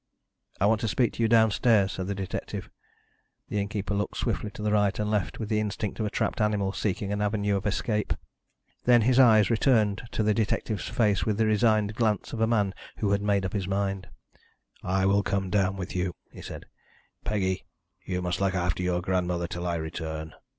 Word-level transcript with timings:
"I 0.59 0.65
want 0.65 0.81
to 0.81 0.87
speak 0.87 1.13
to 1.13 1.21
you 1.21 1.29
downstairs," 1.29 1.91
said 1.91 2.07
the 2.07 2.15
detective. 2.15 2.71
The 3.49 3.59
innkeeper 3.61 3.93
looked 3.93 4.17
swiftly 4.17 4.49
to 4.49 4.63
the 4.63 4.71
right 4.71 4.97
and 4.97 5.11
left 5.11 5.37
with 5.37 5.47
the 5.47 5.59
instinct 5.59 5.99
of 5.99 6.07
a 6.07 6.09
trapped 6.09 6.41
animal 6.41 6.73
seeking 6.73 7.11
an 7.13 7.21
avenue 7.21 7.55
of 7.55 7.67
escape. 7.67 8.13
Then 8.85 9.03
his 9.03 9.19
eyes 9.19 9.51
returned 9.51 10.01
to 10.13 10.23
the 10.23 10.33
detective's 10.33 10.87
face 10.87 11.23
with 11.23 11.37
the 11.37 11.45
resigned 11.45 11.93
glance 11.93 12.33
of 12.33 12.41
a 12.41 12.47
man 12.47 12.73
who 12.97 13.11
had 13.11 13.21
made 13.21 13.45
up 13.45 13.53
his 13.53 13.67
mind. 13.67 14.09
"I 14.81 15.05
will 15.05 15.21
come 15.21 15.51
down 15.51 15.77
with 15.77 15.95
you," 15.95 16.15
he 16.31 16.41
said. 16.41 16.65
"Peggy, 17.23 17.67
you 18.03 18.23
must 18.23 18.41
look 18.41 18.55
after 18.55 18.81
your 18.81 19.01
grandmother 19.03 19.45
till 19.45 19.67
I 19.67 19.75
return." 19.75 20.33